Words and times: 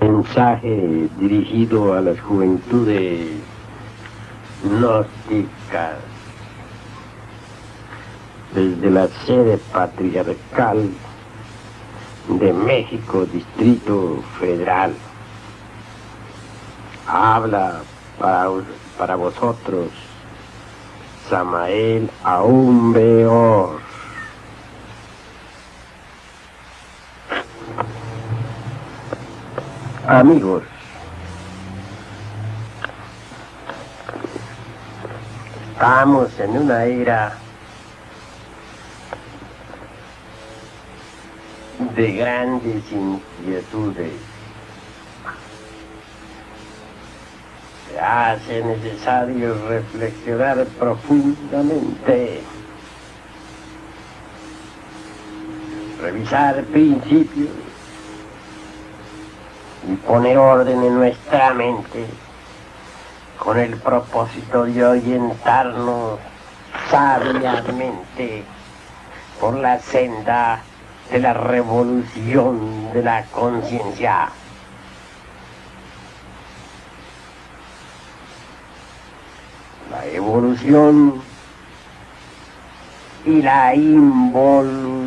Mensaje 0.00 1.08
dirigido 1.18 1.92
a 1.92 2.00
las 2.00 2.18
juventudes 2.20 3.28
gnósticas 4.64 5.96
desde 8.54 8.90
la 8.90 9.08
sede 9.26 9.58
patriarcal 9.72 10.90
de 12.28 12.52
México, 12.52 13.26
Distrito 13.26 14.22
Federal. 14.38 14.94
Habla 17.06 17.82
para, 18.18 18.48
para 18.96 19.16
vosotros 19.16 19.88
Samael 21.28 22.10
Aumbeor. 22.24 23.79
Amigos, 30.10 30.64
estamos 35.70 36.40
en 36.40 36.50
una 36.50 36.84
era 36.84 37.38
de 41.94 42.12
grandes 42.12 42.82
inquietudes. 42.90 44.10
Se 47.88 48.00
hace 48.00 48.64
necesario 48.64 49.68
reflexionar 49.68 50.66
profundamente, 50.76 52.40
revisar 56.02 56.64
principios 56.64 57.69
y 59.88 59.94
poner 59.96 60.36
orden 60.38 60.82
en 60.82 60.94
nuestra 60.94 61.54
mente 61.54 62.06
con 63.38 63.58
el 63.58 63.76
propósito 63.76 64.64
de 64.64 64.84
orientarnos 64.84 66.18
sabiamente 66.90 68.44
por 69.40 69.54
la 69.54 69.78
senda 69.78 70.60
de 71.10 71.18
la 71.20 71.32
revolución 71.32 72.92
de 72.92 73.02
la 73.02 73.24
conciencia. 73.26 74.28
La 79.90 80.06
evolución 80.06 81.22
y 83.24 83.42
la 83.42 83.74
involución 83.74 85.00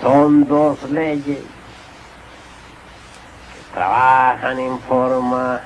son 0.00 0.46
dos 0.46 0.82
leyes 0.90 1.40
trabajan 3.74 4.58
en 4.58 4.78
forma 4.80 5.60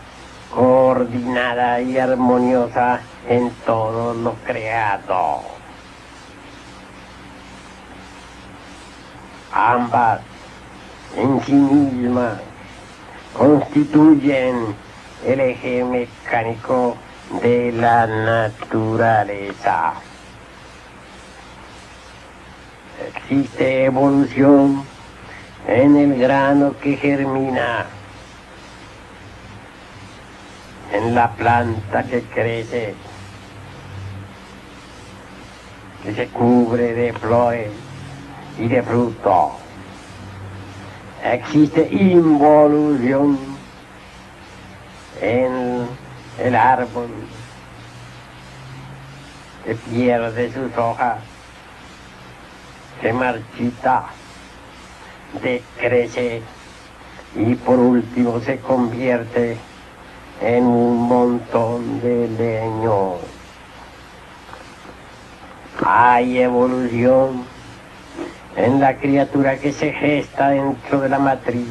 coordinada 0.55 1.81
y 1.81 1.99
armoniosa 1.99 3.01
en 3.29 3.51
todo 3.65 4.15
lo 4.15 4.35
creado. 4.47 5.57
ambas 9.57 10.21
en 11.17 11.41
sí 11.45 11.53
mismas 11.53 12.39
constituyen 13.33 14.77
el 15.25 15.41
eje 15.41 15.83
mecánico 15.83 16.97
de 17.43 17.73
la 17.73 18.07
naturaleza. 18.07 19.95
Existe 23.17 23.87
evolución 23.87 24.85
en 25.67 25.97
el 25.97 26.19
grano 26.19 26.77
que 26.79 26.97
germina, 26.97 27.87
en 30.93 31.15
la 31.15 31.33
planta 31.33 32.05
que 32.05 32.23
crece, 32.23 32.95
que 36.03 36.15
se 36.15 36.29
cubre 36.29 36.95
de 36.95 37.13
flores 37.13 37.71
y 38.59 38.69
de 38.69 38.83
fruto. 38.83 39.53
Existe 41.25 41.89
involución 41.91 43.39
en 45.21 45.89
el 46.39 46.55
árbol 46.55 47.09
que 49.65 49.75
pierde 49.75 50.53
sus 50.53 50.77
hojas, 50.79 51.19
se 53.03 53.13
marchita, 53.13 54.05
decrece 55.41 56.43
y 57.35 57.55
por 57.55 57.79
último 57.79 58.41
se 58.41 58.59
convierte 58.59 59.57
en 60.41 60.65
un 60.65 61.03
montón 61.03 62.01
de 62.01 62.29
leño. 62.29 63.15
Hay 65.85 66.39
evolución 66.39 67.45
en 68.57 68.81
la 68.81 68.97
criatura 68.97 69.59
que 69.59 69.73
se 69.73 69.93
gesta 69.93 70.49
dentro 70.49 71.01
de 71.01 71.09
la 71.09 71.19
matriz, 71.19 71.69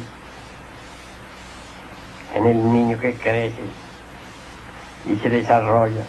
en 2.34 2.46
el 2.46 2.72
niño 2.72 2.98
que 2.98 3.14
crece 3.14 3.62
y 5.06 5.16
se 5.16 5.28
desarrolla, 5.28 6.04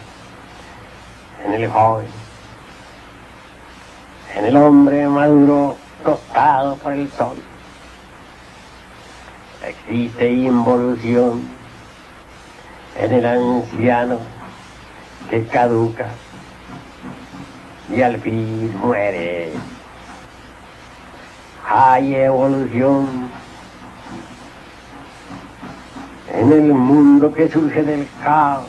en 1.44 1.54
el 1.54 1.68
joven, 1.68 2.06
en 4.36 4.44
el 4.44 4.56
hombre 4.56 5.08
maduro 5.08 5.76
tostado 6.04 6.76
por 6.76 6.92
el 6.92 7.10
sol. 7.10 7.36
Existe 9.68 10.32
involución 10.32 11.42
en 12.98 13.12
el 13.12 13.26
anciano 13.26 14.18
que 15.28 15.44
caduca 15.44 16.08
y 17.94 18.00
al 18.00 18.18
fin 18.18 18.74
muere 18.78 19.52
hay 21.68 22.14
evolución 22.14 23.28
en 26.32 26.52
el 26.52 26.72
mundo 26.72 27.30
que 27.34 27.50
surge 27.50 27.82
del 27.82 28.08
caos, 28.22 28.68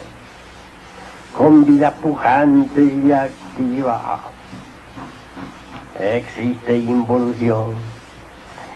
con 1.37 1.63
vida 1.65 1.91
pujante 1.91 2.83
y 2.83 3.09
activa. 3.13 4.19
Existe 5.97 6.77
involución 6.77 7.75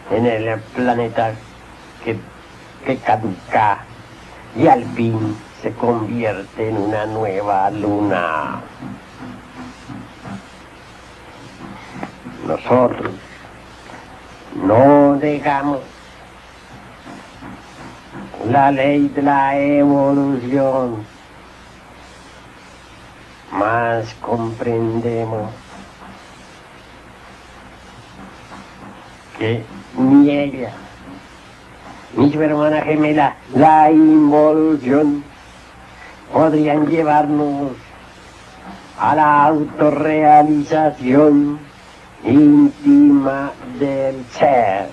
en 0.10 0.26
el 0.26 0.60
planeta 0.74 1.34
que, 2.03 2.18
caduca 2.97 3.80
y 4.56 4.68
al 4.68 4.84
fin 4.96 5.36
se 5.62 5.72
convierte 5.74 6.69
en 6.69 6.78
una 6.78 7.06
nueva 7.06 7.69
luna. 7.72 8.62
Nosotros 12.46 13.12
no 14.56 15.18
dejamos 15.19 15.80
la 18.50 18.72
ley 18.72 19.08
de 19.08 19.22
la 19.22 19.58
evolución, 19.58 21.06
más 23.52 24.13
comprendemos 24.16 25.50
que 29.38 29.63
ni 29.97 30.30
ella, 30.30 30.74
su 32.16 32.41
hermana 32.41 32.81
gemela, 32.81 33.35
la 33.56 33.91
involución, 33.91 35.24
podrían 36.31 36.88
llevarnos 36.88 37.74
a 39.00 39.16
la 39.16 39.46
autorrealización 39.46 41.59
íntima 42.24 43.51
del 43.79 44.24
ser. 44.31 44.90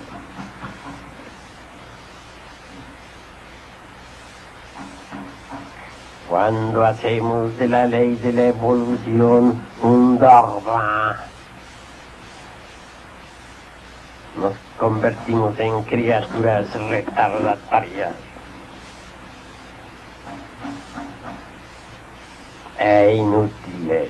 Cuando 6.28 6.84
hacemos 6.84 7.56
de 7.58 7.68
la 7.68 7.86
ley 7.86 8.16
de 8.16 8.32
la 8.32 8.46
evolución 8.46 9.62
un 9.82 10.18
dogma, 10.18 11.16
nos 14.36 14.54
convertimos 14.80 15.60
en 15.60 15.82
criaturas 15.82 16.72
retardatarias 16.88 18.14
e 22.78 23.14
inútiles. 23.14 24.08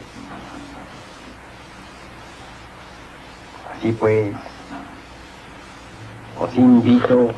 Así 3.73 3.91
pues, 3.99 4.33
os 6.39 6.55
invito 6.55 7.33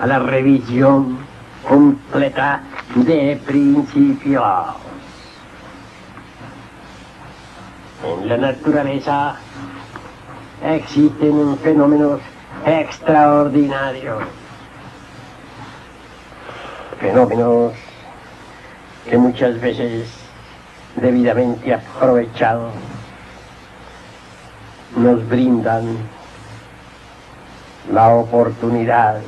a 0.00 0.06
la 0.06 0.20
revisión 0.20 1.18
completa 1.68 2.62
de 2.94 3.40
principios. 3.44 4.44
En 8.04 8.28
la 8.28 8.36
naturaleza 8.36 9.34
existen 10.62 11.58
fenómenos 11.58 12.20
extraordinarios, 12.66 14.22
fenómenos 17.00 17.72
que 19.08 19.16
muchas 19.16 19.60
veces 19.60 20.08
debidamente 20.96 21.74
aprovechados 21.74 22.72
nos 24.96 25.26
brindan 25.28 25.96
la 27.92 28.08
oportunidad 28.08 29.20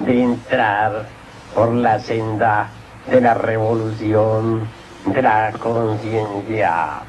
de 0.00 0.22
entrar 0.22 1.06
por 1.54 1.72
la 1.72 1.98
senda 1.98 2.68
de 3.10 3.20
la 3.20 3.34
revolución 3.34 4.68
de 5.06 5.22
la 5.22 5.52
conciencia. 5.52 7.02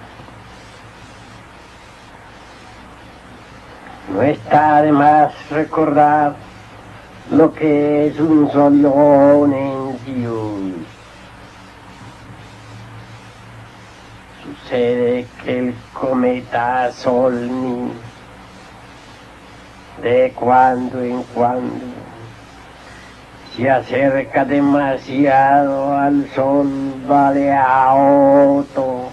No 4.11 4.21
está 4.21 4.81
de 4.81 4.91
más 4.91 5.33
recordar 5.49 6.35
lo 7.31 7.53
que 7.53 8.07
es 8.07 8.19
un 8.19 8.51
solo 8.51 9.45
en 9.45 9.97
Dios. 10.05 10.59
Sucede 14.43 15.25
que 15.43 15.59
el 15.59 15.75
cometa 15.93 16.91
Solni 16.91 17.91
de 20.01 20.33
cuando 20.35 21.01
en 21.01 21.23
cuando 21.33 21.73
se 23.55 23.69
acerca 23.69 24.43
demasiado 24.43 25.97
al 25.97 26.27
sol 26.35 26.67
baleaoto 27.07 29.09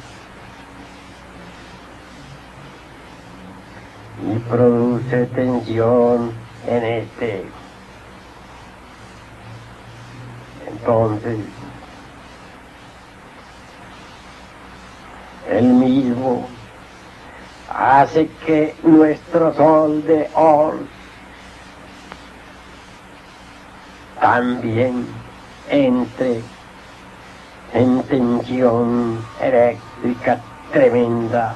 y 4.24 4.38
produce 4.52 5.24
tensión 5.34 6.30
en 6.66 6.84
este. 6.84 7.42
Entonces, 10.68 11.38
el 15.50 15.64
mismo 15.64 16.46
hace 17.70 18.28
que 18.44 18.74
nuestro 18.82 19.54
sol 19.54 20.04
de 20.04 20.28
hoy 20.34 20.86
también 24.20 25.06
entre 25.70 26.42
en 27.72 28.02
tensión 28.02 29.24
eléctrica 29.40 30.42
tremenda 30.72 31.54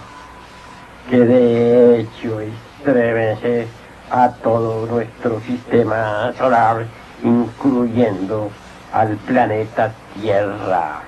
que 1.11 1.19
de 1.19 2.01
hecho 2.01 2.41
estremece 2.87 3.67
a 4.11 4.31
todo 4.31 4.87
nuestro 4.87 5.41
sistema 5.41 6.33
solar, 6.39 6.87
incluyendo 7.25 8.51
al 8.93 9.17
planeta 9.17 9.93
Tierra. 10.15 11.01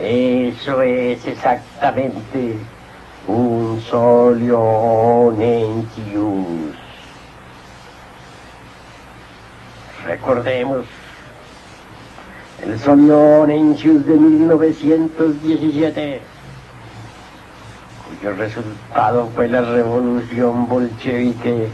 Eso 0.00 0.80
es 0.82 1.26
exactamente 1.26 2.56
un 3.26 3.82
solio 3.90 5.34
nentius. 5.36 6.76
Recordemos 10.06 10.84
el 12.64 12.78
solio 12.78 13.44
nentius 13.46 14.06
de 14.06 14.14
1917 14.14 16.20
cuyo 18.18 18.34
resultado 18.34 19.30
fue 19.34 19.48
la 19.48 19.60
revolución 19.60 20.68
bolchevique 20.68 21.68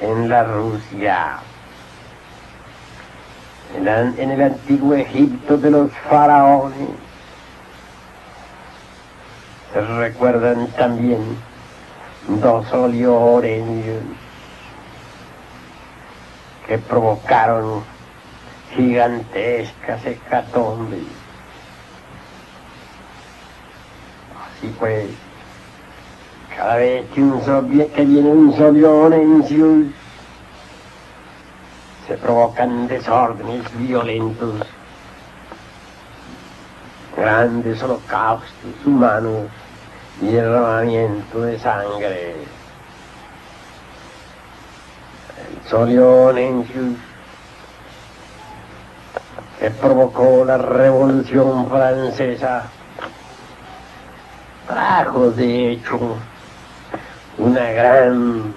en 0.00 0.28
la 0.28 0.44
Rusia, 0.44 1.38
en, 3.74 4.30
el 4.30 4.42
antiguo 4.42 4.94
Egipto 4.94 5.56
de 5.56 5.70
los 5.70 5.90
faraones. 6.08 6.88
Se 9.72 9.80
recuerdan 9.80 10.68
también 10.68 11.20
dos 12.28 12.72
oleoreños 12.72 14.02
que 16.66 16.78
provocaron 16.78 17.82
gigantescas 18.74 20.04
hecatombes 20.04 21.25
Y 24.62 24.68
pues, 24.68 25.06
cada 26.56 26.76
vez 26.76 27.06
que, 27.10 27.20
un 27.20 27.40
que 27.90 28.04
viene 28.04 28.30
un 28.30 28.56
solionencius, 28.56 29.86
se 32.06 32.16
provocan 32.16 32.86
desórdenes 32.86 33.64
violentos, 33.78 34.54
grandes 37.16 37.82
holocaustos 37.82 38.86
humanos 38.86 39.48
y 40.20 40.28
derramamiento 40.28 41.42
de 41.42 41.58
sangre. 41.58 42.36
El 45.36 45.68
solionencius 45.68 46.96
que 49.58 49.70
provocó 49.70 50.44
la 50.44 50.58
revolución 50.58 51.68
francesa 51.68 52.70
trajo 54.66 55.30
de 55.30 55.72
hecho 55.72 56.16
una 57.38 57.70
gran 57.70 58.52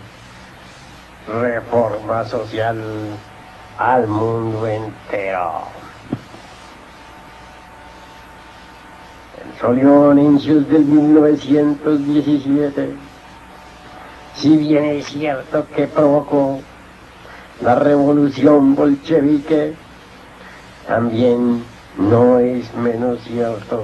reforma 1.27 2.25
social 2.25 2.81
al 3.77 4.07
mundo 4.07 4.65
entero. 4.67 5.65
El 9.37 9.53
Solionencius 9.59 10.67
del 10.69 10.85
1917, 10.85 12.95
si 14.35 14.57
bien 14.57 14.85
es 14.85 15.05
cierto 15.05 15.67
que 15.75 15.85
provocó 15.87 16.61
la 17.61 17.75
revolución 17.75 18.75
bolchevique, 18.75 19.75
también 20.87 21.63
no 21.97 22.39
es 22.39 22.73
menos 22.73 23.21
cierto 23.23 23.83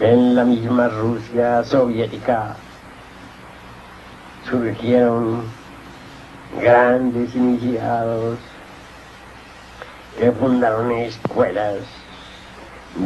en 0.00 0.34
la 0.34 0.44
misma 0.44 0.88
Rusia 0.88 1.62
soviética 1.64 2.56
surgieron 4.48 5.42
grandes 6.60 7.34
iniciados 7.34 8.38
que 10.18 10.30
fundaron 10.32 10.90
escuelas 10.92 11.76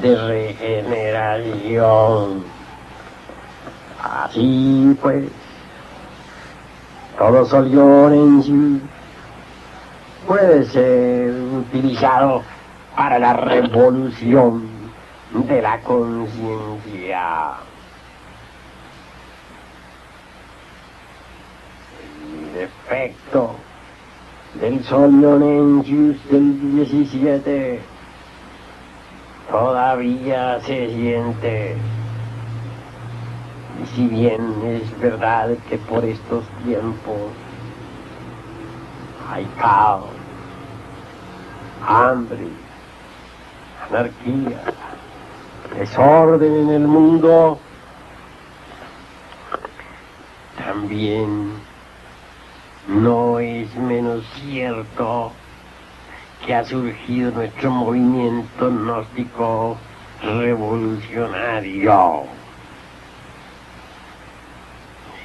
de 0.03 0.17
regeneración. 0.17 2.45
Así 4.03 4.97
pues, 5.01 5.25
todo 7.19 7.47
sí 8.43 8.83
puede 10.27 10.65
ser 10.65 11.33
utilizado 11.33 12.43
para 12.97 13.19
la 13.19 13.35
revolución 13.35 14.70
de 15.33 15.63
la 15.63 15.81
conciencia. 15.81 17.53
El 22.33 22.55
defecto 22.55 23.55
del 24.61 24.83
Solionensius 24.85 26.17
del 26.29 26.75
17 26.75 27.81
todavía 29.51 30.61
se 30.61 30.91
siente. 30.91 31.77
Y 33.83 33.87
si 33.95 34.07
bien 34.09 34.55
es 34.65 35.01
verdad 35.01 35.51
que 35.69 35.79
por 35.79 36.05
estos 36.05 36.45
tiempos 36.65 37.33
hay 39.33 39.49
caos, 39.59 40.11
hambre, 41.87 42.49
anarquía, 43.89 44.61
desorden 45.77 46.69
en 46.69 46.71
el 46.71 46.87
mundo, 46.87 47.59
también 50.57 51.53
no 52.89 53.39
es 53.39 53.75
menos 53.77 54.25
cierto 54.43 55.33
que 56.45 56.55
ha 56.55 56.65
surgido 56.65 57.31
nuestro 57.33 57.71
movimiento 57.71 58.71
gnóstico 58.71 59.77
revolucionario. 60.23 62.25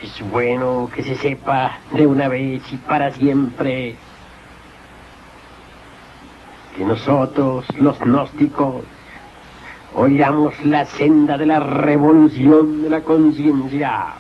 Es 0.04 0.30
bueno 0.30 0.90
que 0.94 1.04
se 1.04 1.16
sepa 1.16 1.80
de 1.92 2.06
una 2.06 2.28
vez 2.28 2.62
y 2.72 2.78
para 2.78 3.12
siempre 3.12 3.96
que 6.76 6.84
nosotros, 6.84 7.66
los 7.78 7.98
gnósticos, 8.00 8.84
Oigamos 9.98 10.54
la 10.66 10.86
senda 10.86 11.38
de 11.38 11.46
la 11.46 11.62
revolución 11.62 12.82
de 12.82 12.90
la 12.90 13.00
conciencia. 13.00 14.16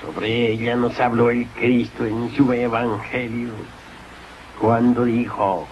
Sobre 0.00 0.52
ella 0.52 0.76
nos 0.76 1.00
habló 1.00 1.30
el 1.30 1.44
Cristo 1.48 2.06
en 2.06 2.30
su 2.36 2.52
Evangelio 2.52 3.50
cuando 4.60 5.04
dijo, 5.06 5.66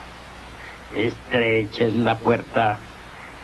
estrecha 0.96 1.84
es 1.84 1.94
la 1.94 2.18
puerta 2.18 2.76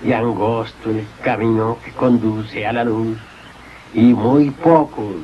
y 0.05 0.13
angosto 0.13 0.91
el 0.91 1.07
camino 1.23 1.79
que 1.85 1.93
conduce 1.93 2.67
a 2.67 2.73
la 2.73 2.83
luz, 2.83 3.17
y 3.95 4.13
muy 4.13 4.51
pocos 4.51 5.15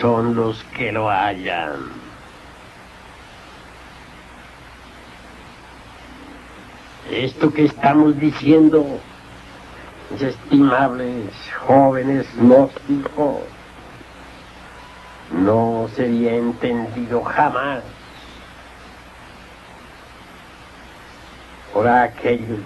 son 0.00 0.36
los 0.36 0.62
que 0.76 0.92
lo 0.92 1.10
hallan. 1.10 1.99
Esto 7.10 7.52
que 7.52 7.64
estamos 7.64 8.16
diciendo, 8.20 8.86
estimables 10.20 11.26
jóvenes 11.66 12.24
gnósticos, 12.36 13.40
no 15.32 15.88
sería 15.96 16.36
entendido 16.36 17.24
jamás 17.24 17.82
por 21.74 21.88
aquellos 21.88 22.60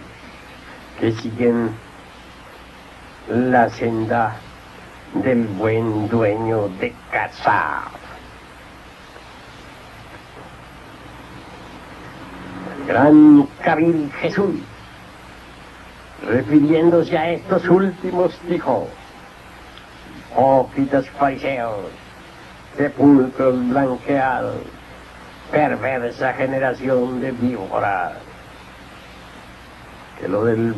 que 1.01 1.13
siguen 1.13 1.71
la 3.29 3.71
senda 3.71 4.37
del 5.15 5.47
buen 5.47 6.07
dueño 6.11 6.69
de 6.81 6.93
casa. 7.11 7.85
Gran 12.87 13.49
Cabil 13.63 14.11
Jesús, 14.21 14.57
refiriéndose 16.27 17.17
a 17.17 17.31
estos 17.33 17.69
últimos, 17.69 18.39
dijo, 18.49 18.89
hipócritas 20.31 21.09
fariseos, 21.11 21.87
sepulcros 22.77 23.69
blanqueados, 23.69 24.57
perversa 25.51 26.33
generación 26.35 27.21
de 27.21 27.33
víboras, 27.33 28.13
que 30.21 30.29
lo 30.29 30.45
del 30.45 30.75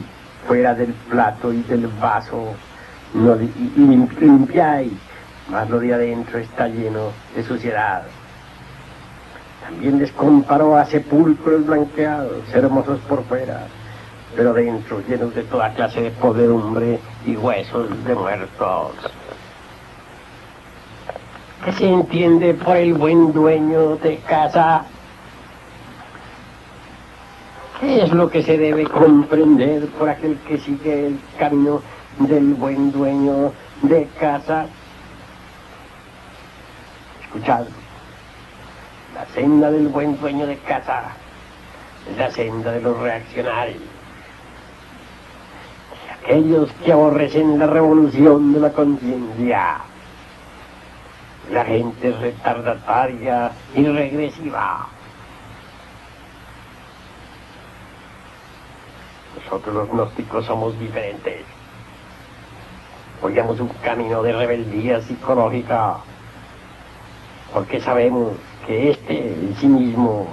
fuera 0.46 0.74
del 0.74 0.92
plato 1.10 1.52
y 1.52 1.62
del 1.62 1.88
vaso 1.88 2.54
no 3.14 3.36
limpiáis, 3.36 4.92
mas 5.48 5.68
lo 5.70 5.80
de 5.80 5.94
adentro 5.94 6.38
está 6.38 6.68
lleno 6.68 7.12
de 7.34 7.42
suciedad. 7.42 8.02
También 9.66 9.98
les 9.98 10.12
comparó 10.12 10.76
a 10.76 10.84
sepulcros 10.84 11.66
blanqueados, 11.66 12.54
hermosos 12.54 13.00
por 13.08 13.24
fuera, 13.24 13.66
pero 14.36 14.52
dentro 14.52 15.02
llenos 15.08 15.34
de 15.34 15.42
toda 15.42 15.72
clase 15.74 16.02
de 16.02 16.10
podredumbre 16.12 17.00
y 17.26 17.36
huesos 17.36 17.88
de 18.04 18.14
muertos. 18.14 18.92
¿Qué 21.64 21.72
se 21.72 21.88
entiende 21.88 22.54
por 22.54 22.76
el 22.76 22.94
buen 22.94 23.32
dueño 23.32 23.96
de 23.96 24.18
casa? 24.18 24.84
¿Qué 27.80 28.04
es 28.04 28.12
lo 28.12 28.30
que 28.30 28.44
se 28.44 28.56
debe 28.56 28.84
comprender 28.84 29.88
por 29.98 30.08
aquel 30.08 30.38
que 30.46 30.58
sigue 30.58 31.08
el 31.08 31.18
camino 31.40 31.82
del 32.20 32.54
buen 32.54 32.92
dueño 32.92 33.52
de 33.82 34.06
casa? 34.20 34.66
Escuchad. 37.24 37.66
La 39.36 39.42
senda 39.42 39.70
del 39.70 39.88
buen 39.88 40.18
dueño 40.18 40.46
de 40.46 40.56
casa 40.56 41.12
la 42.16 42.30
senda 42.30 42.72
de 42.72 42.80
los 42.80 42.98
reaccionarios. 42.98 43.82
Aquellos 46.22 46.72
que 46.82 46.92
aborrecen 46.92 47.58
la 47.58 47.66
revolución 47.66 48.54
de 48.54 48.60
la 48.60 48.72
conciencia. 48.72 49.76
La 51.50 51.66
gente 51.66 52.12
retardataria 52.12 53.52
y 53.74 53.84
regresiva. 53.84 54.86
Nosotros 59.44 59.74
los 59.74 59.90
gnósticos 59.90 60.46
somos 60.46 60.78
diferentes. 60.80 61.44
Hoyamos 63.20 63.60
un 63.60 63.68
camino 63.84 64.22
de 64.22 64.32
rebeldía 64.32 65.02
psicológica 65.02 65.98
porque 67.52 67.82
sabemos 67.82 68.32
que 68.66 68.90
este 68.90 69.32
en 69.32 69.54
sí 69.56 69.66
mismo 69.66 70.26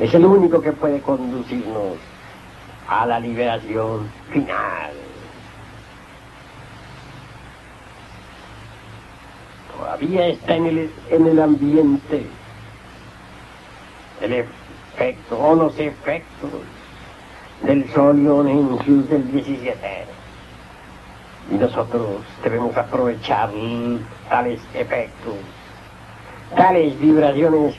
es 0.00 0.12
el 0.14 0.24
único 0.24 0.60
que 0.60 0.72
puede 0.72 1.00
conducirnos 1.00 1.96
a 2.88 3.06
la 3.06 3.20
liberación 3.20 4.08
final. 4.32 4.92
Todavía 9.76 10.28
está 10.28 10.56
en 10.56 10.66
el, 10.66 10.90
en 11.10 11.26
el 11.26 11.40
ambiente 11.40 12.26
el 14.20 14.32
efecto 14.32 15.38
o 15.38 15.54
los 15.54 15.78
efectos 15.78 16.50
del 17.62 17.88
sol 17.92 18.18
en 18.48 19.08
del 19.08 19.32
17. 19.32 19.78
Y 21.50 21.54
nosotros 21.54 22.22
debemos 22.42 22.76
aprovechar 22.76 23.50
tales 24.28 24.60
efectos 24.74 25.34
tales 26.54 26.98
vibraciones, 27.00 27.74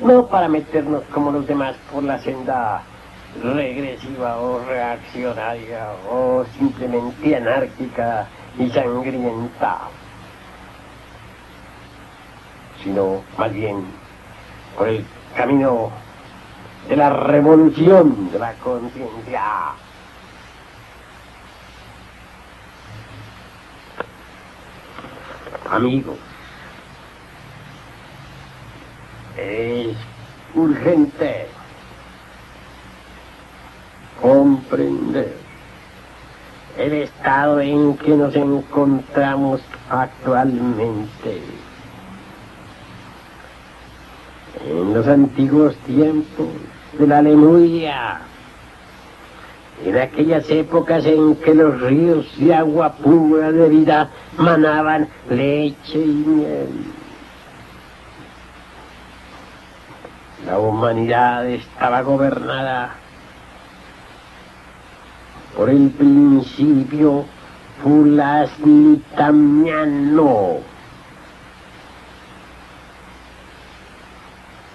no 0.00 0.26
para 0.26 0.48
meternos 0.48 1.02
como 1.12 1.30
los 1.30 1.46
demás 1.46 1.76
por 1.92 2.02
la 2.02 2.18
senda 2.18 2.82
regresiva 3.42 4.38
o 4.38 4.64
reaccionaria 4.64 5.88
o 6.10 6.44
simplemente 6.58 7.36
anárquica 7.36 8.26
y 8.58 8.68
sangrienta, 8.70 9.78
sino 12.82 13.22
más 13.36 13.52
bien 13.52 13.84
por 14.76 14.88
el 14.88 15.04
camino 15.36 15.90
de 16.88 16.96
la 16.96 17.10
revolución 17.10 18.30
de 18.30 18.38
la 18.38 18.52
conciencia. 18.54 19.42
Amigos, 25.70 26.18
es 29.36 29.96
urgente 30.54 31.46
comprender 34.20 35.34
el 36.78 36.92
estado 36.92 37.60
en 37.60 37.96
que 37.96 38.16
nos 38.16 38.34
encontramos 38.34 39.60
actualmente. 39.90 41.40
En 44.66 44.94
los 44.94 45.06
antiguos 45.06 45.76
tiempos 45.86 46.48
de 46.98 47.06
la 47.06 47.20
Lemuria, 47.20 48.20
en 49.84 49.98
aquellas 49.98 50.48
épocas 50.48 51.04
en 51.04 51.36
que 51.36 51.54
los 51.54 51.80
ríos 51.80 52.26
de 52.38 52.54
agua 52.54 52.92
pura 52.92 53.52
de 53.52 53.68
vida 53.68 54.10
manaban 54.38 55.08
leche 55.28 55.98
y 55.98 56.24
miel 56.26 56.68
La 60.46 60.58
humanidad 60.58 61.46
estaba 61.46 62.02
gobernada 62.02 62.94
por 65.56 65.70
el 65.70 65.90
principio 65.90 67.24
fulasnitamiano. 67.82 70.58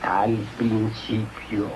Tal 0.02 0.38
principio 0.58 1.68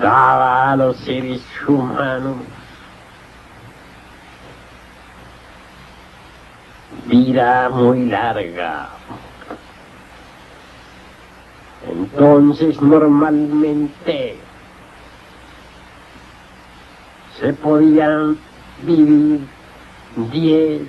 daba 0.00 0.70
a 0.70 0.76
los 0.76 0.96
seres 0.98 1.42
humanos 1.66 2.36
vida 7.06 7.68
muy 7.70 8.06
larga. 8.06 8.90
Entonces 12.00 12.80
normalmente 12.80 14.38
se 17.38 17.52
podían 17.52 18.38
vivir 18.82 19.40
10 20.32 20.82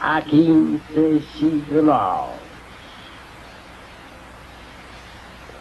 a 0.00 0.22
15 0.22 1.20
siglos. 1.34 1.96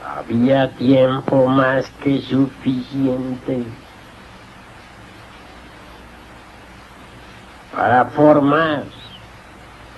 Había 0.06 0.70
tiempo 0.75 1.48
más 1.48 1.89
que 2.04 2.22
suficiente 2.22 3.63
para 7.75 8.06
formar 8.06 8.84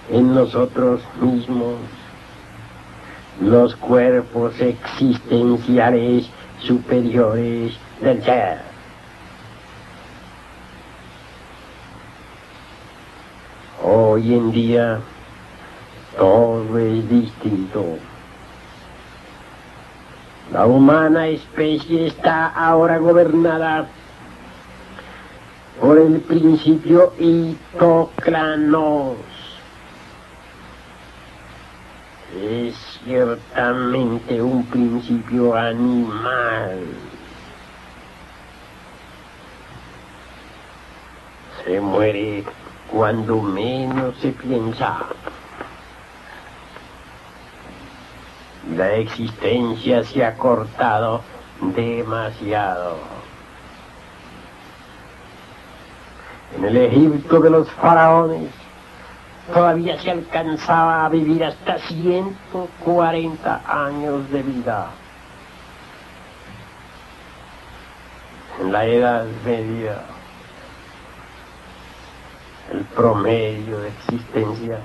en 0.10 0.34
nosotros 0.34 1.02
mismos 1.20 1.76
los 3.42 3.76
cuerpos 3.76 4.60
existenciales 4.60 6.30
superiores 6.60 7.74
del 8.02 8.24
ser. 8.24 8.60
Hoy 13.84 14.34
en 14.34 14.52
día 14.52 15.00
todo 16.18 16.78
es 16.80 17.10
distinto. 17.10 17.98
La 20.52 20.66
humana 20.66 21.28
especie 21.28 22.08
está 22.08 22.48
ahora 22.48 22.98
gobernada 22.98 23.88
por 25.80 26.00
el 26.00 26.22
principio 26.22 27.14
itocranos. 27.20 29.18
Es 32.36 32.76
ciertamente 33.06 34.42
un 34.42 34.66
principio 34.66 35.56
animal. 35.56 36.84
Se 41.64 41.80
muere 41.80 42.44
cuando 42.92 43.42
menos 43.42 44.18
se 44.18 44.32
piensa. 44.34 44.98
La 48.76 48.94
existencia 48.96 50.04
se 50.04 50.26
ha 50.26 50.36
cortado 50.36 51.22
demasiado. 51.62 52.98
En 56.58 56.66
el 56.66 56.76
Egipto 56.76 57.40
de 57.40 57.50
los 57.50 57.72
faraones 57.72 58.50
todavía 59.54 60.02
se 60.02 60.12
alcanzaba 60.12 61.06
a 61.06 61.10
vivir 61.10 61.44
hasta 61.44 61.78
140 61.80 63.62
años 63.66 64.30
de 64.32 64.44
vida. 64.44 64.88
En 68.62 68.72
la 68.72 68.86
Edad 68.86 69.26
Media, 69.46 70.04
el 72.72 72.86
promedio 72.96 73.80
de 73.80 73.90
existencia 73.90 74.80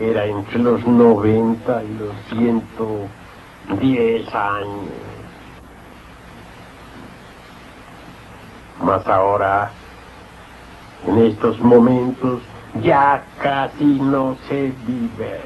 era 0.00 0.24
entre 0.26 0.58
los 0.58 0.84
90 0.86 1.82
y 1.84 1.98
los 1.98 2.14
110 2.30 4.34
años. 4.34 4.88
Más 8.82 9.06
ahora, 9.06 9.70
en 11.06 11.18
estos 11.18 11.58
momentos, 11.60 12.42
ya 12.82 13.24
casi 13.40 13.84
no 13.84 14.36
se 14.48 14.72
vive. 14.86 15.40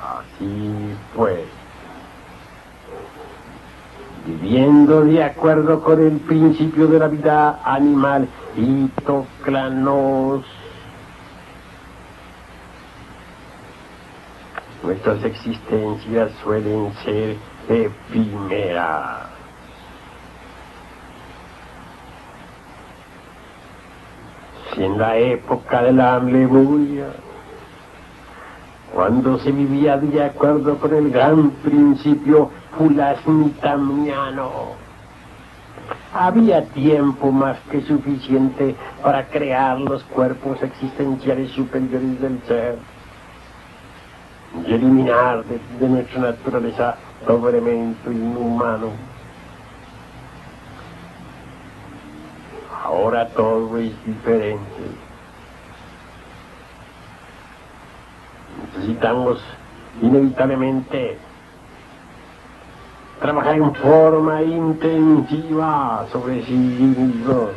Así 0.00 0.94
pues, 1.14 1.40
viviendo 4.26 5.04
de 5.04 5.24
acuerdo 5.24 5.82
con 5.82 6.00
el 6.00 6.18
principio 6.20 6.86
de 6.86 6.98
la 6.98 7.08
vida 7.08 7.60
animal 7.64 8.28
y 8.56 8.86
toclanos, 9.04 10.44
nuestras 14.82 15.22
existencias 15.24 16.30
suelen 16.42 16.92
ser 17.04 17.36
efímeras. 17.68 19.29
Si 24.74 24.84
en 24.84 24.98
la 24.98 25.16
época 25.16 25.82
de 25.82 25.92
la 25.92 26.18
Lemuria, 26.18 27.06
cuando 28.94 29.38
se 29.38 29.52
vivía 29.52 29.96
de 29.96 30.24
acuerdo 30.24 30.78
con 30.78 30.94
el 30.94 31.10
gran 31.10 31.50
principio 31.62 32.50
pulasmitamiano, 32.76 34.50
había 36.12 36.64
tiempo 36.66 37.30
más 37.30 37.58
que 37.70 37.82
suficiente 37.82 38.74
para 39.02 39.26
crear 39.26 39.80
los 39.80 40.02
cuerpos 40.04 40.62
existenciales 40.62 41.50
superiores 41.52 42.20
del 42.20 42.40
ser 42.46 42.78
y 44.66 44.72
eliminar 44.72 45.44
de, 45.44 45.88
nuestra 45.88 46.20
naturaleza 46.20 46.96
todo 47.26 47.48
elemento 47.48 48.10
inhumano. 48.10 48.88
Ahora 53.00 53.26
todo 53.28 53.78
es 53.78 53.92
diferente. 54.04 54.60
Necesitamos 58.74 59.42
inevitablemente 60.02 61.16
trabajar 63.18 63.56
en 63.56 63.74
forma 63.76 64.42
intensiva 64.42 66.06
sobre 66.12 66.44
sí 66.44 66.52
mismos, 66.52 67.48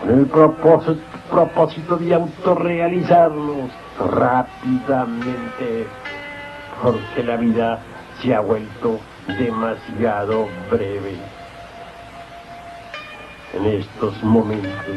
con 0.00 0.10
el 0.10 0.26
propósito, 0.26 1.00
propósito 1.30 1.96
de 1.96 2.14
autorrealizarnos 2.14 3.70
rápidamente, 4.00 5.86
porque 6.82 7.22
la 7.22 7.36
vida 7.36 7.78
se 8.20 8.34
ha 8.34 8.40
vuelto 8.40 8.98
demasiado 9.28 10.48
breve 10.68 11.41
en 13.52 13.66
estos 13.66 14.22
momentos. 14.22 14.96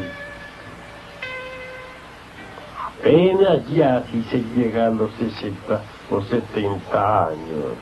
Apenas 2.98 3.66
ya 3.68 4.02
si 4.10 4.22
se 4.24 4.38
llega 4.54 4.86
a 4.86 4.90
los 4.90 5.12
60 5.12 5.80
o 6.10 6.20
70 6.22 7.26
años. 7.28 7.76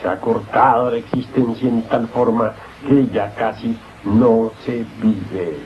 Se 0.00 0.08
ha 0.08 0.18
cortado 0.18 0.90
la 0.90 0.96
existencia 0.96 1.68
en 1.68 1.82
tal 1.82 2.08
forma 2.08 2.54
que 2.86 3.06
ya 3.08 3.34
casi 3.34 3.76
no 4.04 4.50
se 4.64 4.84
vive. 5.00 5.58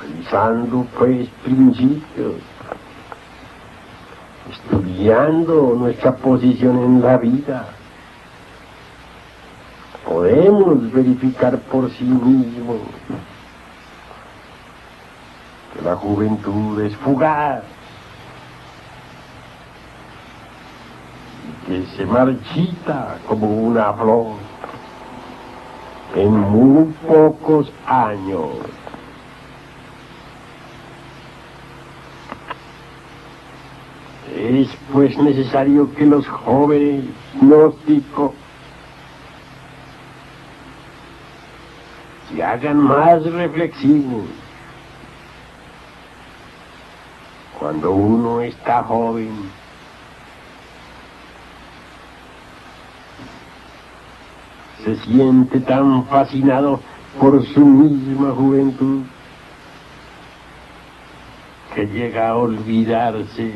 Revisando 0.00 0.86
pues 0.98 1.28
principios, 1.44 2.34
estudiando 4.54 5.74
nuestra 5.76 6.16
posición 6.16 6.78
en 6.78 7.02
la 7.02 7.16
vida, 7.18 7.66
podemos 10.06 10.92
verificar 10.92 11.58
por 11.58 11.90
sí 11.90 12.04
mismos 12.04 12.78
que 15.72 15.82
la 15.82 15.96
juventud 15.96 16.80
es 16.80 16.96
fugaz 16.96 17.62
y 21.44 21.66
que 21.66 21.86
se 21.96 22.06
marchita 22.06 23.18
como 23.26 23.46
una 23.46 23.92
flor 23.92 24.36
en 26.14 26.30
muy 26.30 26.92
pocos 27.06 27.72
años. 27.86 28.73
Es 34.44 34.68
pues 34.92 35.16
necesario 35.16 35.90
que 35.94 36.04
los 36.04 36.28
jóvenes 36.28 37.04
gnósticos 37.40 38.32
se 42.28 42.42
hagan 42.42 42.76
más 42.76 43.24
reflexivos. 43.24 44.26
Cuando 47.58 47.92
uno 47.92 48.42
está 48.42 48.82
joven, 48.82 49.32
se 54.84 54.94
siente 54.96 55.58
tan 55.60 56.04
fascinado 56.04 56.80
por 57.18 57.42
su 57.46 57.64
misma 57.64 58.32
juventud 58.32 59.04
que 61.74 61.86
llega 61.86 62.28
a 62.28 62.36
olvidarse 62.36 63.54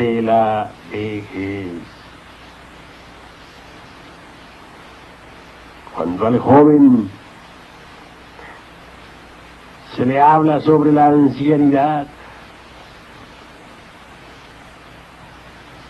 de 0.00 0.22
la 0.22 0.70
vejez. 0.90 1.68
Cuando 5.94 6.26
al 6.26 6.38
joven 6.38 7.10
se 9.94 10.06
le 10.06 10.18
habla 10.18 10.60
sobre 10.62 10.92
la 10.92 11.08
ancianidad, 11.08 12.06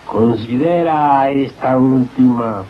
considera 0.07 1.21
a 1.21 1.31
esta 1.31 1.79
última 1.79 2.65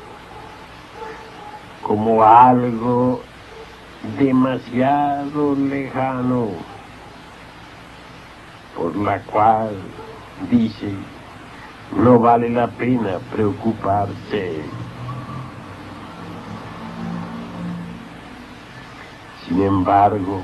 como 1.82 2.22
algo 2.22 3.22
demasiado 4.18 5.54
lejano, 5.54 6.48
por 8.76 8.94
la 8.94 9.18
cual 9.22 9.70
dice, 10.50 10.92
no 11.96 12.18
vale 12.18 12.48
la 12.48 12.66
pena 12.68 13.18
preocuparse. 13.32 14.62
Sin 19.46 19.62
embargo, 19.62 20.42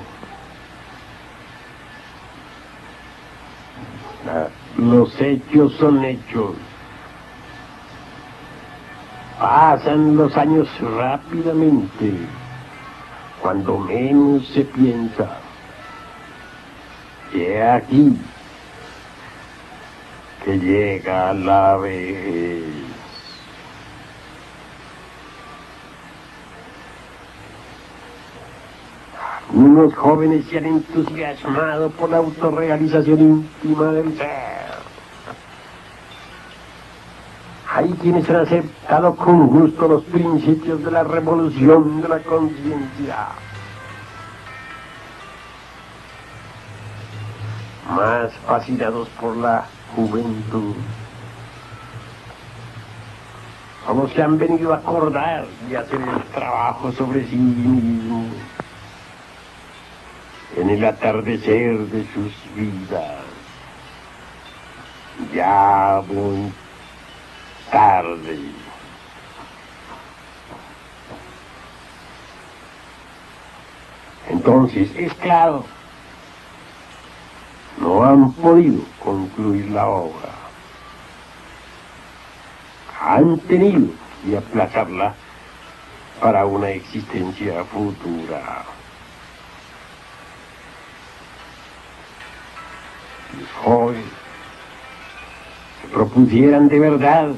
Los 4.76 5.18
hechos 5.20 5.72
son 5.78 6.04
hechos. 6.04 6.52
Pasan 9.38 10.16
los 10.16 10.36
años 10.36 10.68
rápidamente, 10.80 12.12
cuando 13.40 13.78
menos 13.78 14.46
se 14.48 14.64
piensa. 14.64 15.38
Y 17.32 17.52
aquí 17.54 18.18
que 20.46 20.56
llega 20.60 21.34
la 21.34 21.76
vez. 21.76 22.62
Unos 29.52 29.92
jóvenes 29.96 30.46
se 30.46 30.58
han 30.58 30.66
entusiasmado 30.66 31.90
por 31.90 32.10
la 32.10 32.18
autorrealización 32.18 33.20
íntima 33.20 33.86
del 33.86 34.16
ser. 34.16 34.76
Hay 37.74 37.90
quienes 38.00 38.30
han 38.30 38.36
aceptado 38.36 39.16
con 39.16 39.48
gusto 39.48 39.88
los 39.88 40.04
principios 40.04 40.84
de 40.84 40.90
la 40.92 41.02
revolución 41.02 42.00
de 42.02 42.08
la 42.08 42.20
conciencia. 42.20 43.16
Más 47.90 48.32
fascinados 48.46 49.08
por 49.20 49.36
la 49.36 49.66
juventud. 49.94 50.74
Como 53.86 54.08
se 54.08 54.22
han 54.22 54.36
venido 54.36 54.72
a 54.72 54.78
acordar 54.78 55.46
y 55.70 55.74
hacer 55.74 56.00
el 56.00 56.22
trabajo 56.32 56.90
sobre 56.92 57.24
sí 57.26 57.36
mismos 57.36 58.32
en 60.56 60.70
el 60.70 60.84
atardecer 60.84 61.78
de 61.86 62.04
sus 62.12 62.32
vidas. 62.54 63.22
Ya 65.32 66.02
muy 66.08 66.52
tarde. 67.70 68.38
Entonces, 74.28 74.90
es 74.96 75.14
claro, 75.14 75.64
no 77.78 78.04
han 78.04 78.32
podido 78.32 78.82
concluir 79.02 79.70
la 79.70 79.86
obra. 79.86 80.32
Han 83.00 83.38
tenido 83.40 83.88
que 84.24 84.36
aplazarla 84.36 85.14
para 86.20 86.46
una 86.46 86.70
existencia 86.70 87.64
futura. 87.64 88.64
Los 93.38 93.50
jóvenes 93.62 94.04
se 95.82 95.88
propusieran 95.88 96.68
de 96.68 96.80
verdad 96.80 97.28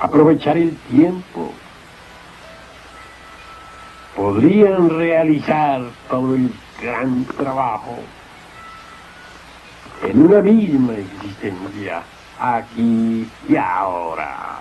aprovechar 0.00 0.56
el 0.56 0.74
tiempo, 0.90 1.52
podrían 4.16 4.88
realizar 4.90 5.82
todo 6.08 6.34
el 6.34 6.52
gran 6.80 7.24
trabajo 7.24 7.98
en 10.02 10.20
una 10.20 10.40
misma 10.42 10.94
existencia, 10.94 12.02
aquí 12.38 13.28
y 13.48 13.56
ahora. 13.56 14.60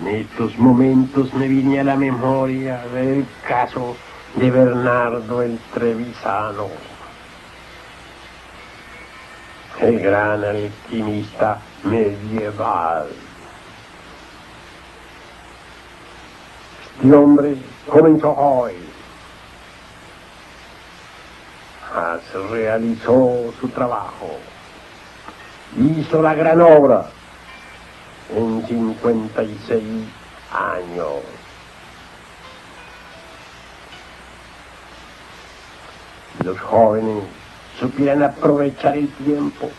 En 0.00 0.08
estos 0.08 0.56
momentos 0.58 1.32
me 1.34 1.48
viene 1.48 1.80
a 1.80 1.84
la 1.84 1.96
memoria 1.96 2.82
el 2.94 3.26
caso 3.46 3.96
de 4.36 4.50
Bernardo 4.50 5.42
el 5.42 5.58
Trevisano, 5.74 6.68
el 9.80 10.00
gran 10.00 10.44
alquimista 10.44 11.60
medieval. 11.84 13.08
Este 17.02 17.14
hombre 17.14 17.56
comenzó 17.86 18.32
hoy 18.32 18.87
realizó 22.50 23.52
su 23.60 23.68
trabajo, 23.68 24.38
hizo 25.76 26.22
la 26.22 26.34
gran 26.34 26.60
obra 26.60 27.06
en 28.34 28.66
56 28.66 29.82
años. 30.52 31.22
Los 36.44 36.58
jóvenes 36.60 37.24
supieran 37.80 38.22
aprovechar 38.22 38.96
el 38.96 39.08
tiempo, 39.08 39.70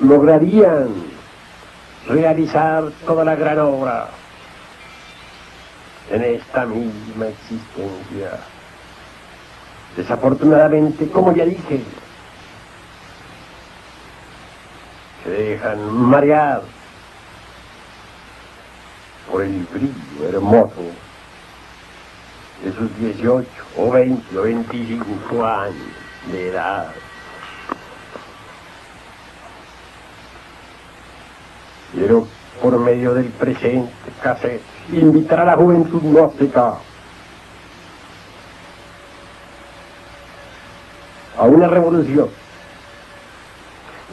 lograrían 0.00 0.88
realizar 2.06 2.84
toda 3.04 3.24
la 3.24 3.34
gran 3.34 3.58
obra 3.58 4.08
en 6.10 6.24
esta 6.24 6.64
misma 6.64 7.26
existencia. 7.26 8.38
Desafortunadamente, 9.98 11.08
como 11.08 11.34
ya 11.34 11.44
dije, 11.44 11.80
se 15.24 15.30
dejan 15.30 15.92
marear 15.92 16.62
por 19.28 19.42
el 19.42 19.66
brillo 19.72 20.28
hermoso 20.28 20.82
de 22.62 22.72
sus 22.74 22.96
18 22.96 23.48
o 23.76 23.90
20 23.90 24.38
o 24.38 24.42
25 24.42 25.44
años 25.44 25.74
de 26.30 26.48
edad. 26.48 26.92
Quiero, 31.92 32.28
por 32.62 32.78
medio 32.78 33.14
del 33.14 33.30
presente 33.30 33.90
cassette, 34.22 34.62
invitar 34.92 35.40
a 35.40 35.44
la 35.44 35.56
juventud 35.56 36.00
gnóstica 36.02 36.78
a 41.38 41.44
una 41.44 41.68
revolución. 41.68 42.28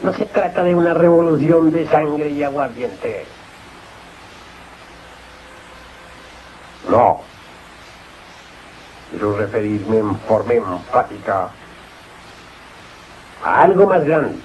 No 0.02 0.12
se 0.12 0.26
trata 0.26 0.62
de 0.62 0.74
una 0.74 0.94
revolución 0.94 1.72
de 1.72 1.86
sangre 1.88 2.30
y 2.30 2.42
aguardiente. 2.42 3.26
No. 6.88 7.20
Quiero 9.10 9.36
referirme 9.36 9.98
en 9.98 10.16
forma 10.20 10.54
enfática 10.54 11.48
a 13.44 13.62
algo 13.62 13.86
más 13.86 14.04
grande. 14.04 14.38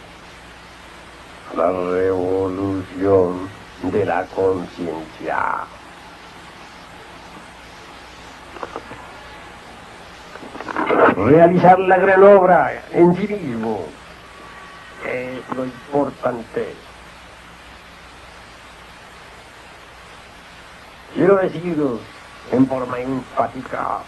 La 1.56 1.72
revolución 1.72 3.50
de 3.84 4.06
la 4.06 4.26
conciencia. 4.28 5.66
Realizar 11.26 11.80
la 11.80 11.98
gran 11.98 12.24
obra 12.24 12.84
en 12.92 13.16
sí 13.16 13.28
mismo 13.28 13.86
es 15.06 15.56
lo 15.56 15.66
importante. 15.66 16.74
Quiero 21.14 21.36
deciros 21.36 22.00
en 22.52 22.68
forma 22.68 23.00
enfática. 23.00 24.00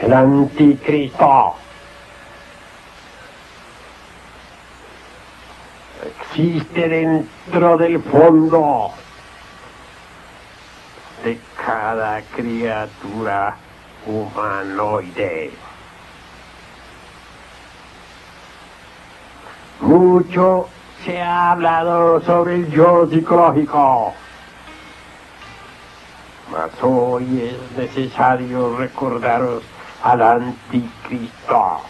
El 0.00 0.12
anticristo 0.12 1.54
existe 6.34 6.88
dentro 6.88 7.76
del 7.76 8.02
fondo 8.02 8.90
de 11.22 11.38
cada 11.62 12.22
criatura 12.34 13.54
humanoide. 14.06 15.50
Mucho 19.80 20.68
se 21.04 21.20
ha 21.20 21.52
hablado 21.52 22.20
sobre 22.22 22.54
el 22.54 22.70
yo 22.70 23.06
psicológico, 23.10 24.14
mas 26.50 26.70
hoy 26.80 27.52
es 27.52 27.76
necesario 27.76 28.76
recordaros 28.78 29.62
al 30.02 30.22
anticristo. 30.22 31.82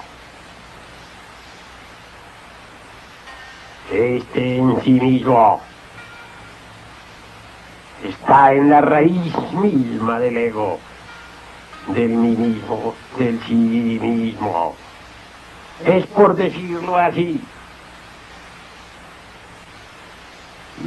Este 3.92 4.56
en 4.56 4.80
sí 4.82 4.92
mismo 4.92 5.60
está 8.02 8.54
en 8.54 8.70
la 8.70 8.80
raíz 8.80 9.34
misma 9.52 10.18
del 10.18 10.38
ego, 10.38 10.78
del 11.88 12.08
mí 12.08 12.34
mismo, 12.34 12.94
del 13.18 13.38
sí 13.42 13.52
mismo. 13.54 14.74
Es 15.84 16.06
por 16.06 16.34
decirlo 16.34 16.96
así, 16.96 17.38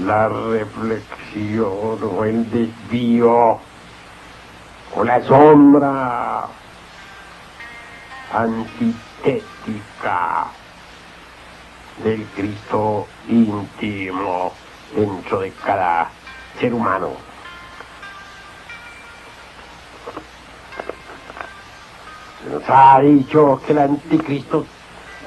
la 0.04 0.28
reflexión 0.28 2.00
o 2.02 2.26
el 2.26 2.50
desvío 2.50 3.60
o 4.96 5.04
la 5.04 5.22
sombra 5.22 6.48
antitética 8.34 9.36
del 12.04 12.26
Cristo 12.36 13.08
íntimo 13.28 14.54
dentro 14.96 15.40
de 15.40 15.52
cada 15.52 16.10
ser 16.60 16.74
humano. 16.74 17.12
Se 22.44 22.50
nos 22.50 22.64
ha 22.68 23.00
dicho 23.00 23.62
que 23.66 23.72
el 23.72 23.80
anticristo, 23.80 24.66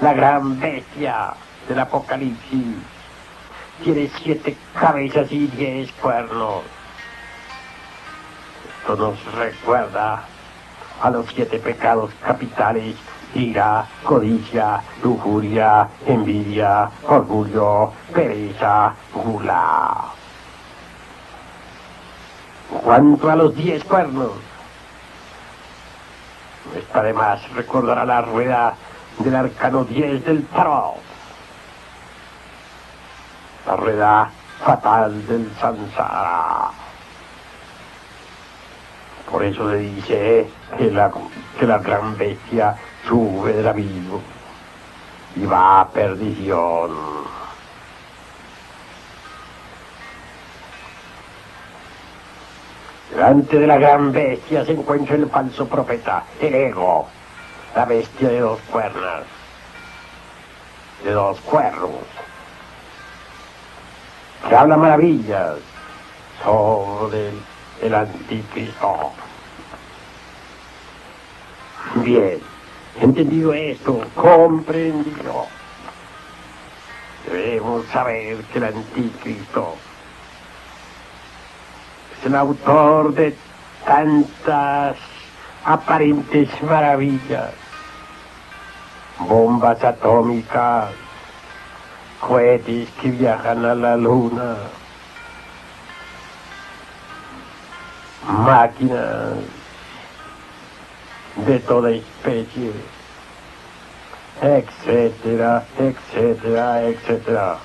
la 0.01 0.13
gran 0.13 0.61
bestia 0.61 1.35
del 1.69 1.79
Apocalipsis, 1.81 2.77
tiene 3.83 4.11
siete 4.23 4.57
cabezas 4.79 5.31
y 5.33 5.47
diez 5.49 5.91
cuernos. 5.93 6.63
Esto 8.81 8.97
nos 8.97 9.35
recuerda 9.35 10.25
a 11.03 11.11
los 11.11 11.27
siete 11.35 11.59
pecados 11.59 12.11
capitales, 12.25 12.97
ira, 13.35 13.87
codicia, 14.05 14.81
lujuria, 15.03 15.89
envidia, 16.07 16.91
orgullo, 17.07 17.93
pereza, 18.13 18.95
gula. 19.13 20.05
Cuanto 22.85 23.31
a 23.31 23.37
los 23.37 23.55
diez 23.55 23.85
cuernos, 23.85 24.33
no 26.73 26.79
está 26.79 27.03
de 27.03 27.13
más 27.13 27.41
la 28.07 28.21
rueda 28.23 28.75
del 29.19 29.35
arcano 29.35 29.85
10 29.85 30.25
del 30.25 30.47
tarot 30.47 31.09
la 33.69 33.77
rueda 33.77 34.31
fatal 34.65 35.27
del 35.27 35.51
samsara. 35.61 36.71
Por 39.31 39.45
eso 39.45 39.71
se 39.71 39.77
dice 39.77 40.51
que 40.79 40.91
la, 40.91 41.13
que 41.59 41.67
la 41.67 41.79
gran 41.79 42.17
bestia 42.17 42.75
sube 43.07 43.53
del 43.53 43.69
abismo 43.69 44.21
y 45.37 45.45
va 45.47 45.81
a 45.81 45.89
perdición. 45.89 46.91
Delante 53.11 53.59
de 53.59 53.67
la 53.67 53.79
gran 53.79 54.13
bestia 54.13 54.65
se 54.65 54.73
encuentra 54.73 55.17
el 55.17 55.29
falso 55.29 55.67
profeta, 55.67 56.25
el 56.41 56.55
ego, 56.55 57.09
la 57.75 57.85
bestia 57.85 58.29
de 58.29 58.41
dos 58.41 58.61
cuernas, 58.71 59.25
de 61.05 61.11
dos 61.13 61.41
cuernos 61.41 62.05
que 64.47 64.57
habla 64.57 64.77
maravillas 64.77 65.57
sobre 66.43 67.29
el, 67.29 67.43
el 67.83 67.95
anticristo. 67.95 69.13
Bien, 71.97 72.41
entendido 73.01 73.55
esto, 73.55 74.05
comprendido, 74.15 75.47
debemos 77.31 77.87
saber 77.87 78.39
que 78.45 78.59
el 78.59 78.65
anticristo 78.65 79.75
es 82.19 82.27
el 82.27 82.35
autor 82.35 83.15
de 83.15 83.35
tantas 83.85 84.97
aparentes 85.65 86.49
maravillas, 86.63 87.51
bombas 89.19 89.83
atómicas, 89.85 90.91
cohetes 92.21 92.89
que 93.01 93.11
viajan 93.11 93.65
a 93.65 93.75
la 93.75 93.97
luna, 93.97 94.57
máquinas 98.27 99.58
de 101.47 101.59
toda 101.61 101.91
especie, 101.91 102.73
etcétera, 104.43 105.65
etcétera, 105.79 106.83
etcétera. 106.85 107.59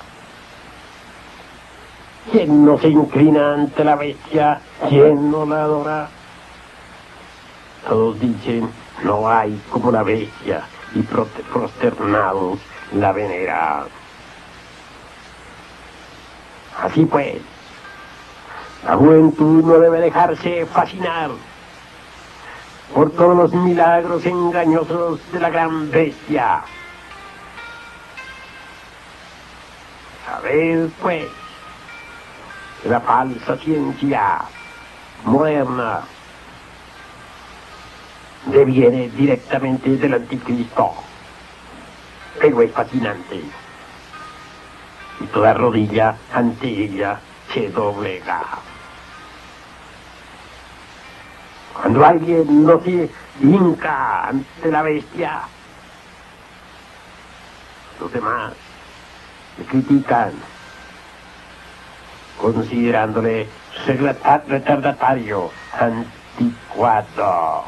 ¿Quién 2.31 2.65
no 2.65 2.77
se 2.77 2.89
inclina 2.89 3.53
ante 3.55 3.83
la 3.83 3.95
bestia? 3.95 4.61
¿Quién 4.87 5.29
no 5.29 5.45
la 5.45 5.63
adora? 5.63 6.09
Todos 7.87 8.19
dicen, 8.19 8.69
no 9.03 9.29
hay 9.29 9.59
como 9.69 9.91
la 9.91 10.03
bestia, 10.03 10.63
y 10.95 11.01
prosternados 11.01 12.59
la 12.93 13.11
veneran. 13.11 13.85
Así 16.81 17.05
pues, 17.05 17.35
la 18.85 18.95
juventud 18.95 19.63
no 19.63 19.79
debe 19.79 19.99
dejarse 19.99 20.65
fascinar 20.65 21.31
por 22.93 23.11
todos 23.11 23.35
los 23.35 23.53
milagros 23.53 24.25
engañosos 24.25 25.19
de 25.31 25.39
la 25.39 25.49
gran 25.49 25.89
bestia. 25.89 26.61
Sabed, 30.25 30.89
pues, 31.01 31.25
que 32.81 32.89
la 32.89 32.99
falsa 32.99 33.57
ciencia 33.57 34.41
moderna 35.25 36.01
deviene 38.45 39.09
directamente 39.09 39.97
del 39.97 40.13
anticristo, 40.15 40.93
pero 42.39 42.61
es 42.61 42.71
fascinante 42.71 43.41
y 45.19 45.25
toda 45.27 45.53
rodilla 45.53 46.15
ante 46.33 46.67
ella 46.67 47.19
se 47.53 47.69
doblega. 47.69 48.41
Cuando 51.73 52.05
alguien 52.05 52.65
no 52.65 52.79
se 52.81 53.09
hinca 53.41 54.27
ante 54.27 54.71
la 54.71 54.81
bestia, 54.83 55.41
los 57.99 58.11
demás 58.11 58.53
le 59.57 59.65
critican, 59.65 60.33
considerándole 62.39 63.47
retardatario, 63.85 65.51
anticuado. 65.79 67.63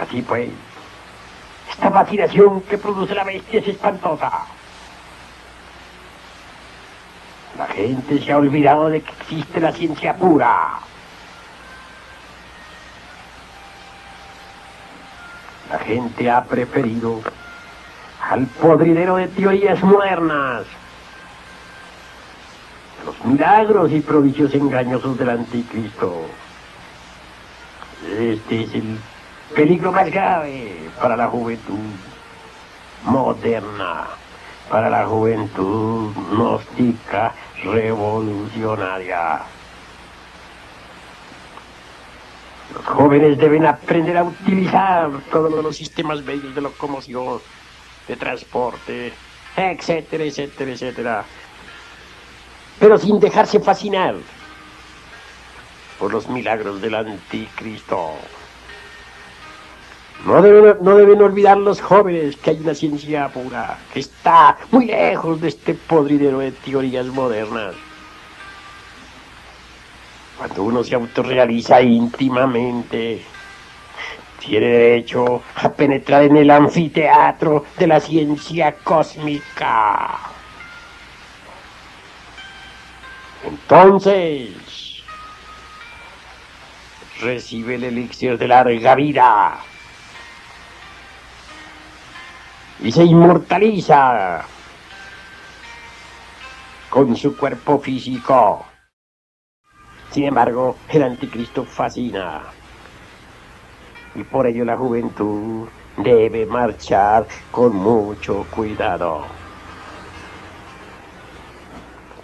Así 0.00 0.22
pues, 0.22 0.50
esta 1.70 1.90
fascinación 1.90 2.62
que 2.62 2.78
produce 2.78 3.14
la 3.14 3.24
bestia 3.24 3.60
es 3.60 3.68
espantosa. 3.68 4.30
La 7.58 7.66
gente 7.66 8.18
se 8.18 8.32
ha 8.32 8.38
olvidado 8.38 8.88
de 8.88 9.02
que 9.02 9.12
existe 9.20 9.60
la 9.60 9.72
ciencia 9.72 10.16
pura. 10.16 10.80
La 15.72 15.78
gente 15.78 16.30
ha 16.30 16.44
preferido 16.44 17.22
al 18.28 18.44
podridero 18.46 19.16
de 19.16 19.26
teorías 19.28 19.82
modernas, 19.82 20.64
los 23.06 23.24
milagros 23.24 23.90
y 23.90 24.00
prodigios 24.00 24.54
engañosos 24.54 25.16
del 25.16 25.30
anticristo. 25.30 26.26
Este 28.06 28.64
es 28.64 28.74
el 28.74 28.98
peligro 29.54 29.92
más 29.92 30.10
grave 30.10 30.90
para 31.00 31.16
la 31.16 31.28
juventud 31.28 31.78
moderna, 33.04 34.08
para 34.68 34.90
la 34.90 35.06
juventud 35.06 36.12
gnóstica 36.32 37.32
revolucionaria. 37.64 39.40
Los 42.74 42.84
jóvenes 42.86 43.38
deben 43.38 43.66
aprender 43.66 44.16
a 44.16 44.24
utilizar 44.24 45.10
todos 45.30 45.62
los 45.62 45.76
sistemas 45.76 46.22
medios 46.22 46.54
de 46.54 46.60
locomoción, 46.60 47.40
de 48.08 48.16
transporte, 48.16 49.12
etcétera, 49.56 50.24
etcétera, 50.24 50.72
etcétera. 50.72 51.24
Pero 52.78 52.98
sin 52.98 53.20
dejarse 53.20 53.60
fascinar 53.60 54.14
por 55.98 56.12
los 56.12 56.28
milagros 56.28 56.80
del 56.80 56.94
anticristo. 56.94 58.14
No 60.24 60.40
deben, 60.40 60.76
no 60.82 60.96
deben 60.96 61.20
olvidar 61.20 61.58
los 61.58 61.80
jóvenes 61.80 62.36
que 62.36 62.50
hay 62.50 62.60
una 62.60 62.74
ciencia 62.74 63.28
pura, 63.28 63.78
que 63.92 64.00
está 64.00 64.56
muy 64.70 64.86
lejos 64.86 65.40
de 65.40 65.48
este 65.48 65.74
podridero 65.74 66.38
de 66.38 66.52
teorías 66.52 67.06
modernas. 67.06 67.74
Cuando 70.42 70.64
uno 70.64 70.82
se 70.82 70.96
autorrealiza 70.96 71.80
íntimamente, 71.80 73.22
tiene 74.40 74.66
derecho 74.66 75.40
a 75.54 75.68
penetrar 75.68 76.24
en 76.24 76.36
el 76.36 76.50
anfiteatro 76.50 77.64
de 77.78 77.86
la 77.86 78.00
ciencia 78.00 78.74
cósmica. 78.82 80.18
Entonces, 83.44 84.50
recibe 87.20 87.76
el 87.76 87.84
elixir 87.84 88.36
de 88.36 88.48
larga 88.48 88.96
vida 88.96 89.60
y 92.80 92.90
se 92.90 93.04
inmortaliza 93.04 94.44
con 96.90 97.14
su 97.14 97.36
cuerpo 97.36 97.78
físico. 97.78 98.71
Sin 100.12 100.24
embargo, 100.24 100.76
el 100.90 101.02
anticristo 101.02 101.64
fascina 101.64 102.42
y 104.14 104.22
por 104.24 104.46
ello 104.46 104.64
la 104.64 104.76
juventud 104.76 105.66
debe 105.96 106.44
marchar 106.44 107.26
con 107.50 107.74
mucho 107.74 108.46
cuidado. 108.54 109.24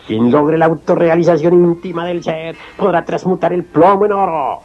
Quien 0.07 0.31
logre 0.31 0.59
la 0.59 0.66
autorrealización 0.66 1.55
íntima 1.55 2.07
del 2.07 2.22
ser 2.22 2.57
podrá 2.77 3.05
transmutar 3.05 3.53
el 3.55 3.64
plomo 3.64 4.05
en 4.05 4.12
oro 4.12 4.62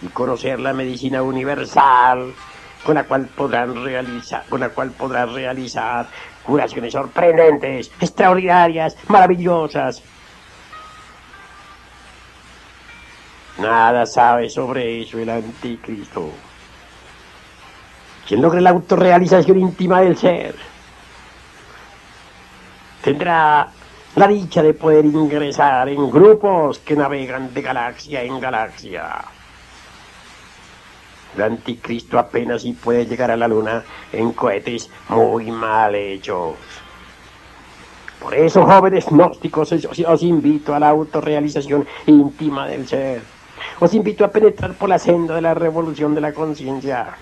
y 0.00 0.06
conocer 0.08 0.58
la 0.58 0.72
medicina 0.72 1.22
universal 1.22 2.32
con 2.84 2.96
la 2.96 3.04
cual 3.04 3.26
podrán 3.26 3.84
realizar, 3.84 4.44
con 4.48 4.58
la 4.58 4.70
cual 4.70 4.90
podrá 4.90 5.26
realizar 5.26 6.06
curaciones 6.44 6.92
sorprendentes, 6.92 7.92
extraordinarias, 8.00 8.96
maravillosas. 9.08 10.02
Nada 13.58 14.06
sabe 14.06 14.48
sobre 14.48 15.02
eso 15.02 15.18
el 15.18 15.30
anticristo. 15.30 16.30
Quien 18.26 18.40
logre 18.40 18.60
la 18.60 18.70
autorrealización 18.70 19.58
íntima 19.58 20.00
del 20.00 20.16
ser 20.16 20.54
tendrá 23.02 23.68
la 24.14 24.28
dicha 24.28 24.62
de 24.62 24.74
poder 24.74 25.04
ingresar 25.04 25.88
en 25.88 26.10
grupos 26.10 26.78
que 26.78 26.94
navegan 26.94 27.52
de 27.52 27.62
galaxia 27.62 28.22
en 28.22 28.38
galaxia. 28.40 29.24
El 31.34 31.42
anticristo 31.42 32.18
apenas 32.18 32.62
si 32.62 32.74
puede 32.74 33.06
llegar 33.06 33.30
a 33.30 33.36
la 33.36 33.48
luna 33.48 33.82
en 34.12 34.32
cohetes 34.32 34.90
muy 35.08 35.50
mal 35.50 35.94
hechos. 35.94 36.56
Por 38.20 38.34
eso, 38.34 38.64
jóvenes 38.64 39.06
gnósticos, 39.06 39.72
os, 39.72 40.22
invito 40.22 40.74
a 40.74 40.78
la 40.78 40.90
autorrealización 40.90 41.86
íntima 42.06 42.68
del 42.68 42.86
ser. 42.86 43.31
Os 43.80 43.94
invito 43.94 44.24
a 44.24 44.28
penetrar 44.28 44.74
por 44.74 44.88
la 44.88 44.98
senda 44.98 45.34
de 45.34 45.40
la 45.40 45.54
revolución 45.54 46.14
de 46.14 46.20
la 46.20 46.32
conciencia. 46.32 47.16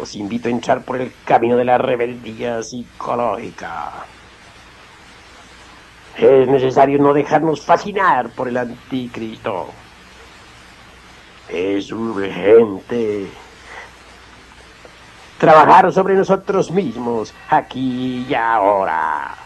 Os 0.00 0.14
invito 0.14 0.48
a 0.48 0.52
entrar 0.52 0.82
por 0.82 1.00
el 1.00 1.12
camino 1.24 1.56
de 1.56 1.64
la 1.64 1.78
rebeldía 1.78 2.62
psicológica. 2.62 3.92
Es 6.16 6.48
necesario 6.48 6.98
no 6.98 7.12
dejarnos 7.12 7.64
fascinar 7.64 8.30
por 8.30 8.48
el 8.48 8.56
anticristo. 8.56 9.68
Es 11.48 11.92
urgente 11.92 13.26
trabajar 15.38 15.92
sobre 15.92 16.14
nosotros 16.14 16.70
mismos 16.70 17.34
aquí 17.48 18.26
y 18.28 18.34
ahora. 18.34 19.45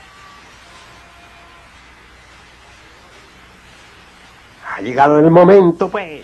Ha 4.80 4.82
llegado 4.82 5.18
el 5.18 5.30
momento, 5.30 5.90
pues, 5.90 6.22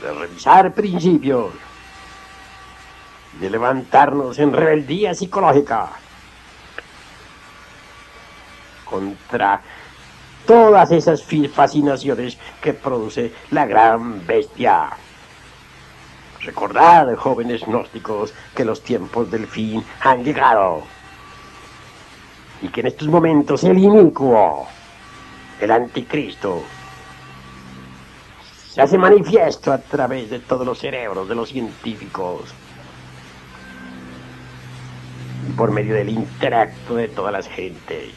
de 0.00 0.10
revisar 0.10 0.72
principios, 0.72 1.52
de 3.38 3.50
levantarnos 3.50 4.38
en 4.38 4.50
rebeldía 4.50 5.14
psicológica 5.14 5.90
contra 8.86 9.60
todas 10.46 10.90
esas 10.92 11.22
fascinaciones 11.52 12.38
que 12.62 12.72
produce 12.72 13.34
la 13.50 13.66
gran 13.66 14.26
bestia. 14.26 14.88
Recordad, 16.40 17.14
jóvenes 17.16 17.66
gnósticos, 17.66 18.32
que 18.56 18.64
los 18.64 18.82
tiempos 18.82 19.30
del 19.30 19.46
fin 19.46 19.84
han 20.00 20.24
llegado 20.24 20.84
y 22.62 22.68
que 22.68 22.80
en 22.80 22.86
estos 22.86 23.08
momentos 23.08 23.62
el 23.64 23.76
inicuo, 23.76 24.66
el 25.60 25.70
anticristo, 25.70 26.62
se 28.70 28.80
hace 28.82 28.98
manifiesto 28.98 29.72
a 29.72 29.78
través 29.78 30.30
de 30.30 30.38
todos 30.38 30.64
los 30.64 30.78
cerebros 30.78 31.28
de 31.28 31.34
los 31.34 31.48
científicos. 31.48 32.54
Y 35.48 35.52
por 35.52 35.72
medio 35.72 35.94
del 35.94 36.10
intelecto 36.10 36.94
de 36.94 37.08
todas 37.08 37.32
las 37.32 37.48
gentes. 37.48 38.12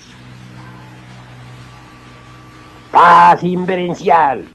Paz 2.92 3.44
inverencial. 3.44 4.48